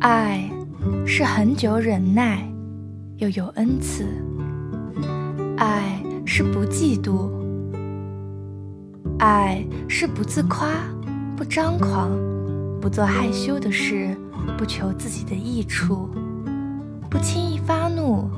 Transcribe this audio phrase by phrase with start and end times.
[0.00, 0.50] 爱
[1.06, 2.42] 是很久忍耐，
[3.18, 4.06] 又有恩慈；
[5.58, 7.30] 爱是不嫉妒；
[9.18, 10.70] 爱是不自夸、
[11.36, 12.10] 不张狂、
[12.80, 14.16] 不做害羞的事、
[14.56, 16.08] 不求自己的益处、
[17.10, 18.30] 不轻易发怒、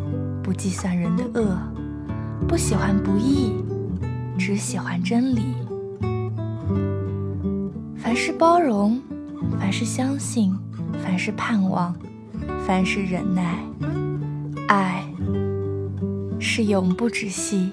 [0.43, 1.57] 不计算人的恶、
[2.49, 3.53] 不喜欢不义，
[4.37, 5.43] 只喜欢真理。
[7.97, 9.01] 凡是包容，
[9.61, 10.53] 凡是相信，
[11.01, 11.95] 凡是盼望，
[12.67, 13.59] 凡是忍耐，
[14.69, 15.05] 爱
[16.41, 17.71] 是永不止息。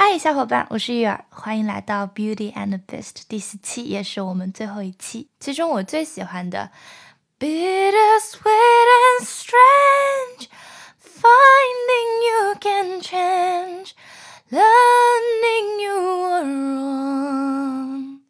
[0.00, 5.28] 嗨小伙伴，我是玉儿，欢迎来到 Beauty and the Beast 第四期，也是我们最后一期。
[5.40, 6.70] 其中我最喜欢的
[7.40, 10.46] ，Bitter sweet and strange,
[11.02, 13.90] finding you can change,
[14.50, 18.20] learning you were wrong。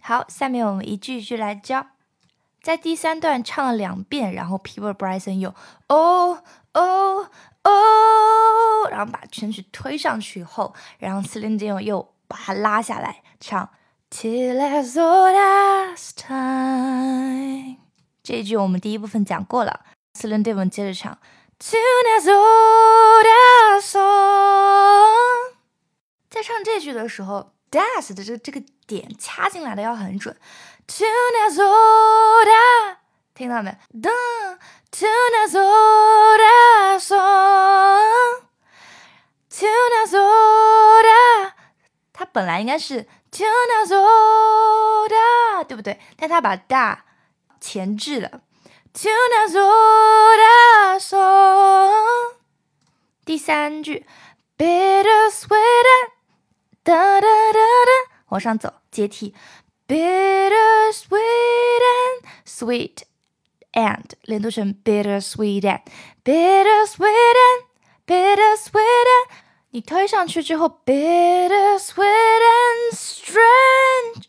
[0.00, 1.88] 好，下面我们一句一句来教。
[2.62, 5.54] 在第三段唱了两遍，然后 People Bryson 又
[5.88, 6.38] Oh
[6.72, 7.26] Oh。
[7.64, 13.70] 哦，然后把全曲推上去后，然后 Celine Dion 又把它拉下来唱
[14.10, 17.76] Till as old as time。
[18.22, 19.80] 这一句我们第一部分讲过了
[20.14, 21.18] ，Celine Dion 接着唱
[21.58, 21.80] Till
[22.18, 25.54] as old as song。
[26.30, 30.36] 在唱这句的时候，das 的这个这个点掐进来的要很准
[30.86, 31.06] Tune
[31.48, 32.96] as old as
[33.34, 33.76] 听到没
[34.92, 38.42] ？？Tuna zora song,
[39.50, 41.52] to na zora，
[42.12, 45.98] 它本来应该是 tuna zora，对不对？
[46.16, 47.04] 但它把大
[47.60, 48.42] 前置了。
[48.92, 52.36] Tuna zora song，
[53.24, 54.06] 第三句
[54.56, 56.12] bitter sweet，
[56.84, 59.34] 哒哒哒哒，往上走阶梯
[59.88, 62.98] ，bittersweet and sweet
[63.74, 65.82] and 连读成 bitter sweet and
[66.24, 67.66] bitter sweet and
[68.06, 69.28] bitter sweet and
[69.70, 74.24] 你推上去之后 bitter sweet and strange，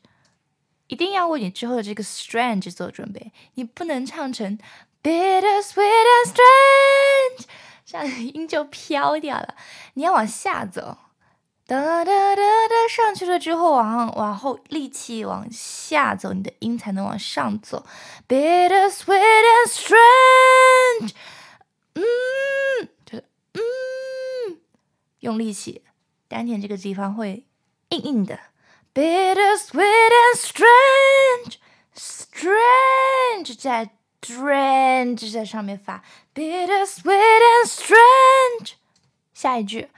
[0.88, 4.58] 一定要为你之后的这个 strange 做准备，你不能唱成
[5.04, 7.46] bitter sweet and strange，
[7.86, 9.56] 这样音就飘掉了，
[9.94, 10.98] 你要往下走。
[11.68, 17.84] 哒哒哒哒，上去了之后，往往后力气往下走，你的音才能往上走。
[18.28, 21.14] Bitter sweet and strange，
[21.96, 22.04] 嗯，
[23.04, 24.60] 就是嗯，
[25.22, 25.84] 用力气，
[26.28, 27.48] 丹田这个地方会
[27.90, 28.40] 硬硬的。
[28.94, 30.38] Bitter sweet and
[31.96, 33.90] strange，strange 在
[34.22, 36.04] strange 在上面发。
[36.36, 38.74] Bitter sweet and strange，
[39.34, 39.90] 下一句。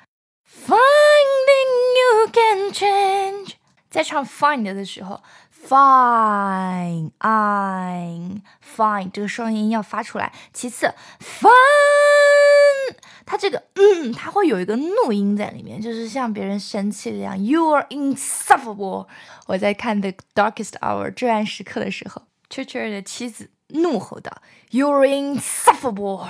[0.46, 3.54] Finding you can change，
[3.90, 5.22] 在唱 find 的时候，
[5.68, 8.42] find i
[8.76, 10.32] find 这个双音要发出来。
[10.52, 11.50] 其次，find
[13.24, 17.44] 它这个嗯，它会有一个怒音在里面，就是像别人生气了一样。
[17.44, 19.08] You are insufferable。
[19.46, 26.28] 我在看 The Darkest Hour 至暗时刻的时候，Churchill 的妻子怒吼道：“You are insufferable。”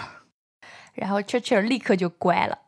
[0.94, 2.58] 然后 Churchill 立刻就乖了。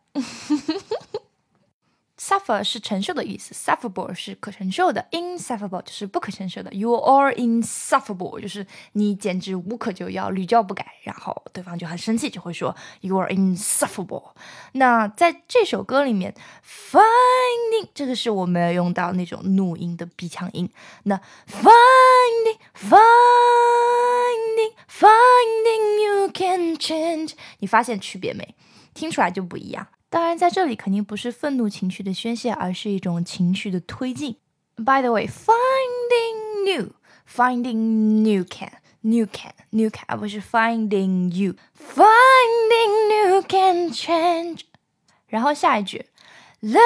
[2.30, 6.72] Suffer 是承受的意思，sufferable 是可承受的，insufferable 就是不可承受的。
[6.72, 10.86] You are insufferable 就是你简直无可救药，屡教不改。
[11.02, 14.34] 然后对方就很生气，就会说 You are insufferable。
[14.74, 20.70] 那在这首歌里面，finding 这个是我没有用到那种怒音的鼻腔音。
[21.06, 23.00] 那 finding finding
[24.88, 28.54] finding you can change，你发现区别没？
[28.94, 29.88] 听出来就不一样。
[30.10, 34.38] 当然，在这里肯定不是愤怒情绪的宣泄，而是一种情绪的推进。
[34.76, 36.94] By the way, finding new,
[37.32, 44.62] finding new can, new can, new can，而不是 finding you, finding new can change。
[45.28, 46.08] 然后下一句
[46.62, 46.80] ，learning，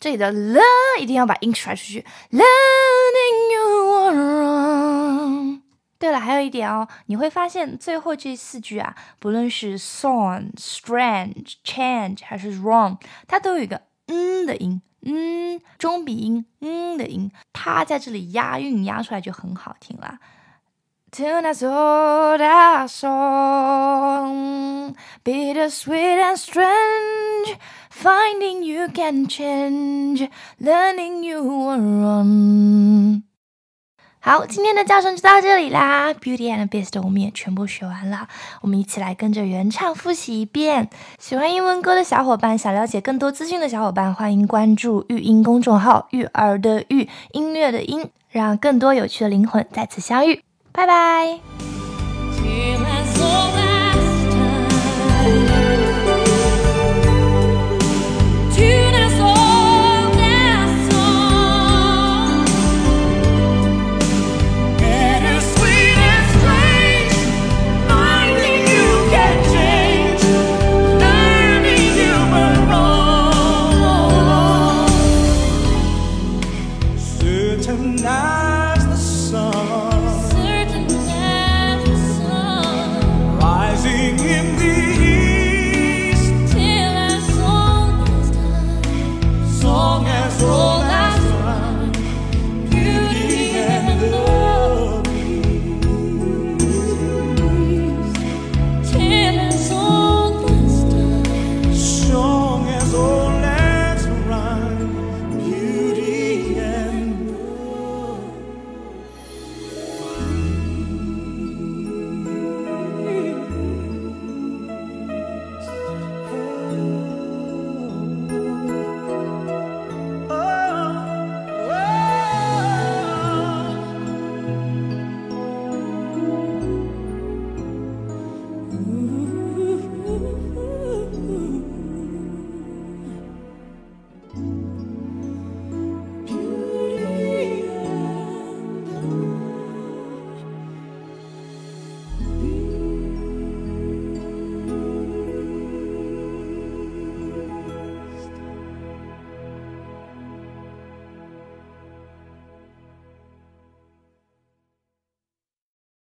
[0.00, 3.45] 这里的 learn 一定要把音甩出去 learning。
[5.98, 20.18] 对了，还有一点哦，你会发现最后这四句啊，不论是 song、strange、change 还是 wrong，它都有一个嗯的音，嗯，中鼻音，嗯的音，它在这里押韵押出来就很好听了。
[21.12, 24.26] Tune us all that song,
[25.24, 27.56] bitter sweet and strange,
[27.90, 30.28] finding you can change,
[30.60, 31.40] learning you
[31.70, 33.22] are wrong.
[34.28, 36.12] 好，今天的教程就到这里啦。
[36.12, 38.26] Beauty and Beast 我们也全部学完了，
[38.60, 40.90] 我们一起来跟着原唱复习一遍。
[41.16, 50.42] 喜欢英文歌的小伙伴，想了解更多资讯的小伙伴，欢迎关注育音公众号“育儿的育，音乐的音”，让更多有趣的灵魂再次相遇。
[50.72, 51.75] 拜拜。
[77.66, 80.04] certain as the sun.
[80.38, 80.86] As.
[83.42, 84.76] Rising in the
[85.18, 86.52] east.
[86.52, 89.48] Till as long as time.
[89.60, 90.75] Song as old.